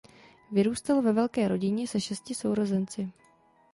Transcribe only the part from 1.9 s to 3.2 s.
šesti sourozenci.